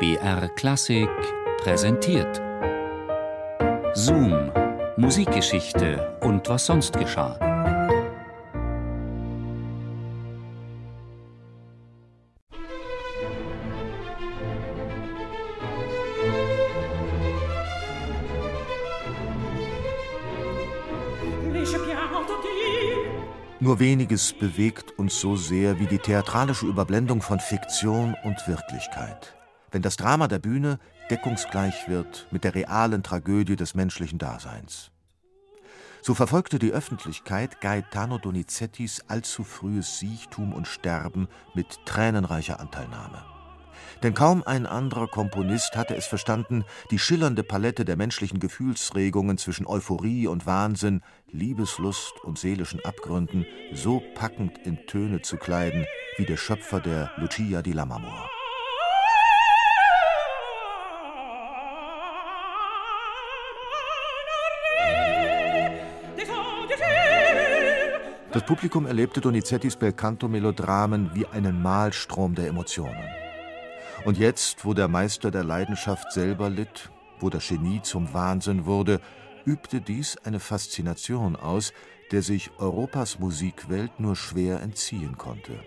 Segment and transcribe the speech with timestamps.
[0.00, 1.10] BR Klassik
[1.58, 2.40] präsentiert.
[3.92, 4.50] Zoom,
[4.96, 7.38] Musikgeschichte und was sonst geschah.
[23.62, 29.34] Nur weniges bewegt uns so sehr wie die theatralische Überblendung von Fiktion und Wirklichkeit.
[29.72, 30.78] Wenn das Drama der Bühne
[31.10, 34.90] deckungsgleich wird mit der realen Tragödie des menschlichen Daseins.
[36.02, 43.22] So verfolgte die Öffentlichkeit Gaetano Donizettis allzu frühes Siechtum und Sterben mit tränenreicher Anteilnahme.
[44.02, 49.66] Denn kaum ein anderer Komponist hatte es verstanden, die schillernde Palette der menschlichen Gefühlsregungen zwischen
[49.66, 53.44] Euphorie und Wahnsinn, Liebeslust und seelischen Abgründen
[53.74, 58.39] so packend in Töne zu kleiden wie der Schöpfer der Lucia di Lammermoor.
[68.32, 73.04] Das Publikum erlebte Donizettis Belcanto-Melodramen wie einen Mahlstrom der Emotionen.
[74.04, 79.00] Und jetzt, wo der Meister der Leidenschaft selber litt, wo das Genie zum Wahnsinn wurde,
[79.44, 81.72] übte dies eine Faszination aus,
[82.12, 85.58] der sich Europas Musikwelt nur schwer entziehen konnte.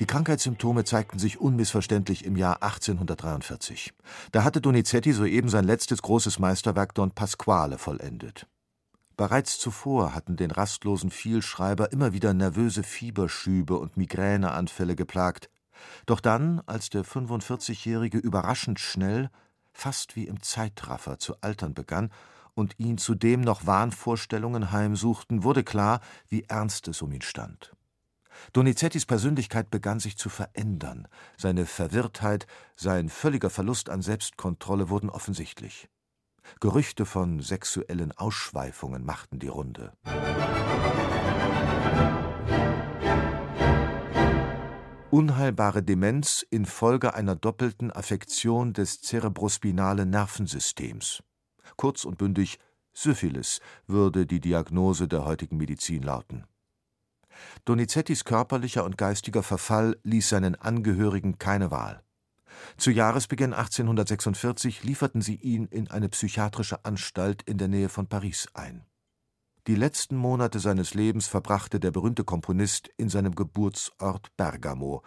[0.00, 3.92] Die Krankheitssymptome zeigten sich unmissverständlich im Jahr 1843.
[4.32, 8.48] Da hatte Donizetti soeben sein letztes großes Meisterwerk Don Pasquale vollendet.
[9.22, 15.48] Bereits zuvor hatten den rastlosen Vielschreiber immer wieder nervöse Fieberschübe und Migräneanfälle geplagt,
[16.06, 19.30] doch dann, als der 45-Jährige überraschend schnell,
[19.72, 22.10] fast wie im Zeitraffer zu altern begann
[22.54, 27.76] und ihn zudem noch Wahnvorstellungen heimsuchten, wurde klar, wie ernst es um ihn stand.
[28.52, 35.88] Donizettis Persönlichkeit begann sich zu verändern, seine Verwirrtheit, sein völliger Verlust an Selbstkontrolle wurden offensichtlich.
[36.60, 39.92] Gerüchte von sexuellen Ausschweifungen machten die Runde.
[45.12, 51.22] unheilbare Demenz infolge einer doppelten Affektion des zerebrospinalen Nervensystems.
[51.76, 52.58] Kurz und bündig
[52.94, 56.46] Syphilis würde die Diagnose der heutigen Medizin lauten.
[57.66, 62.02] Donizettis körperlicher und geistiger Verfall ließ seinen Angehörigen keine Wahl.
[62.76, 68.48] Zu Jahresbeginn 1846 lieferten sie ihn in eine psychiatrische Anstalt in der Nähe von Paris
[68.54, 68.84] ein.
[69.68, 75.02] Die letzten Monate seines Lebens verbrachte der berühmte Komponist in seinem Geburtsort Bergamo,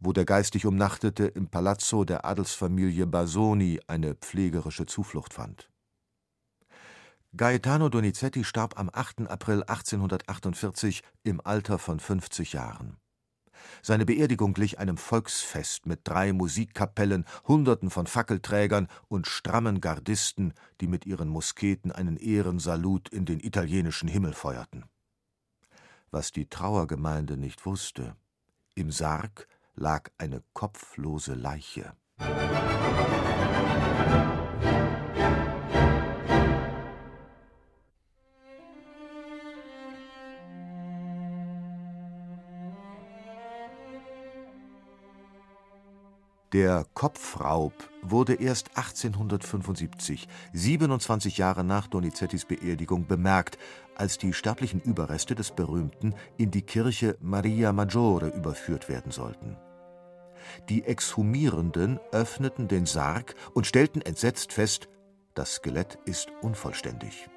[0.00, 5.68] wo der geistig Umnachtete im Palazzo der Adelsfamilie Basoni eine pflegerische Zuflucht fand.
[7.36, 9.28] Gaetano Donizetti starb am 8.
[9.28, 12.96] April 1848 im Alter von 50 Jahren
[13.82, 20.88] seine Beerdigung glich einem Volksfest mit drei Musikkapellen, Hunderten von Fackelträgern und strammen Gardisten, die
[20.88, 24.84] mit ihren Musketen einen Ehrensalut in den italienischen Himmel feuerten.
[26.10, 28.16] Was die Trauergemeinde nicht wusste:
[28.74, 31.92] Im Sarg lag eine kopflose Leiche.
[46.54, 53.58] Der Kopfraub wurde erst 1875, 27 Jahre nach Donizettis Beerdigung, bemerkt,
[53.96, 59.58] als die sterblichen Überreste des Berühmten in die Kirche Maria Maggiore überführt werden sollten.
[60.70, 64.88] Die Exhumierenden öffneten den Sarg und stellten entsetzt fest,
[65.34, 67.28] das Skelett ist unvollständig.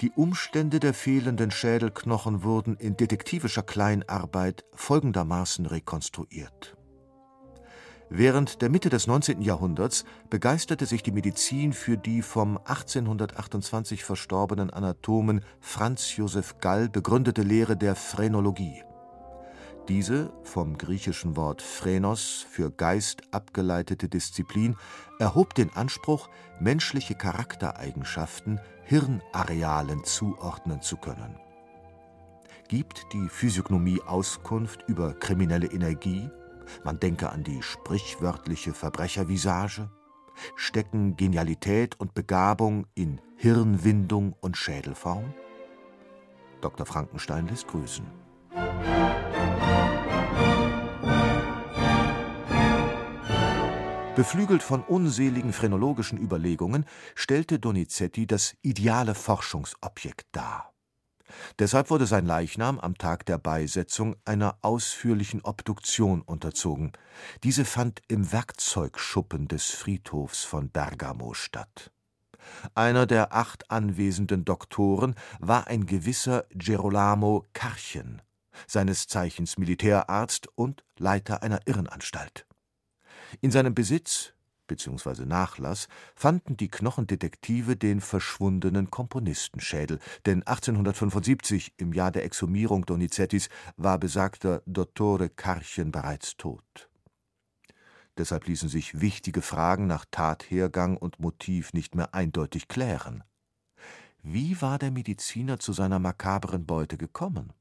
[0.00, 6.76] Die Umstände der fehlenden Schädelknochen wurden in detektivischer Kleinarbeit folgendermaßen rekonstruiert
[8.10, 9.40] Während der Mitte des 19.
[9.40, 17.42] Jahrhunderts begeisterte sich die Medizin für die vom 1828 verstorbenen Anatomen Franz Joseph Gall begründete
[17.42, 18.82] Lehre der Phrenologie.
[19.88, 24.76] Diese, vom griechischen Wort phrenos für Geist abgeleitete Disziplin,
[25.18, 26.28] erhob den Anspruch,
[26.60, 31.36] menschliche Charaktereigenschaften Hirnarealen zuordnen zu können.
[32.68, 36.30] Gibt die Physiognomie Auskunft über kriminelle Energie
[36.84, 39.90] man denke an die sprichwörtliche Verbrechervisage,
[40.56, 45.34] stecken Genialität und Begabung in Hirnwindung und Schädelform?
[46.60, 46.86] Dr.
[46.86, 48.06] Frankenstein lässt grüßen.
[54.14, 56.84] Beflügelt von unseligen phrenologischen Überlegungen
[57.14, 60.71] stellte Donizetti das ideale Forschungsobjekt dar.
[61.58, 66.92] Deshalb wurde sein Leichnam am Tag der Beisetzung einer ausführlichen Obduktion unterzogen.
[67.42, 71.90] Diese fand im Werkzeugschuppen des Friedhofs von Bergamo statt.
[72.74, 78.22] Einer der acht anwesenden Doktoren war ein gewisser Gerolamo Karchen,
[78.66, 82.46] seines Zeichens Militärarzt und Leiter einer Irrenanstalt.
[83.40, 84.32] In seinem Besitz
[84.72, 85.26] bzw.
[85.26, 93.98] Nachlass fanden die Knochendetektive den verschwundenen Komponistenschädel, denn 1875, im Jahr der Exhumierung Donizettis, war
[93.98, 96.88] besagter Dottore Karchen bereits tot.
[98.18, 103.24] Deshalb ließen sich wichtige Fragen nach Tathergang und Motiv nicht mehr eindeutig klären.
[104.22, 107.52] Wie war der Mediziner zu seiner makabren Beute gekommen?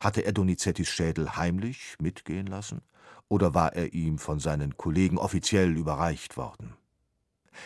[0.00, 2.82] Hatte er Donizettis Schädel heimlich mitgehen lassen?
[3.28, 6.74] Oder war er ihm von seinen Kollegen offiziell überreicht worden?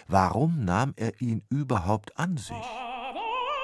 [0.06, 2.56] Warum nahm er ihn überhaupt an sich?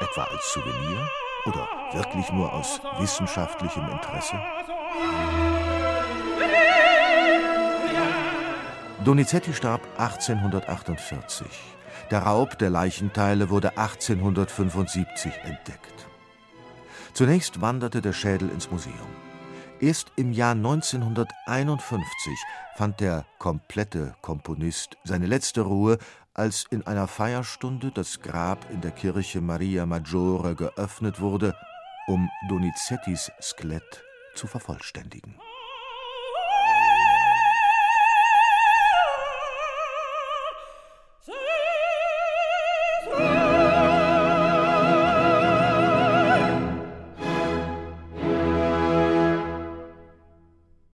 [0.01, 1.09] Etwa als Souvenir?
[1.47, 4.41] Oder wirklich nur aus wissenschaftlichem Interesse?
[9.05, 11.47] Donizetti starb 1848.
[12.11, 16.07] Der Raub der Leichenteile wurde 1875 entdeckt.
[17.15, 19.07] Zunächst wanderte der Schädel ins Museum.
[19.79, 22.33] Erst im Jahr 1951
[22.77, 25.99] fand der komplette Komponist seine letzte Ruhe,
[26.35, 31.55] als in einer Feierstunde das Grab in der Kirche Maria Maggiore geöffnet wurde,
[32.09, 34.03] um Donizettis Skelett
[34.35, 35.37] zu vervollständigen.